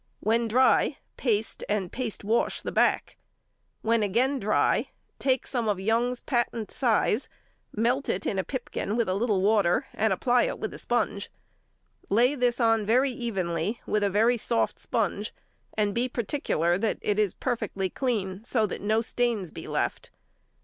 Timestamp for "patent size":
6.21-7.29